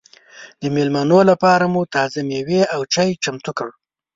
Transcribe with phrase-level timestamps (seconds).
[0.61, 3.73] د مېلمنو لپاره مو تازه مېوې او چای چمتو کړل.